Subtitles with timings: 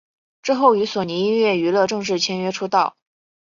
[0.41, 2.95] 之后与索尼音乐娱乐正式签约出道。